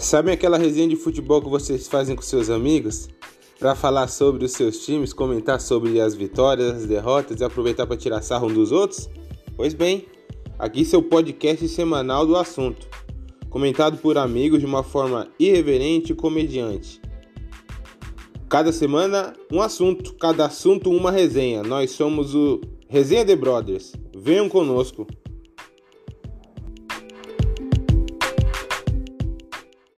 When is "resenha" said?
0.56-0.88, 21.10-21.62, 22.88-23.24